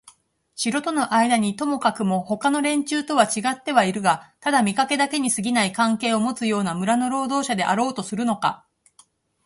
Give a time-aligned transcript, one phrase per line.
[0.55, 8.65] 城とのあいだにともかくもほかの連中とはちがってはいるがただ見かけだけにすぎない関係をもつような村の労働者であろうとするのか、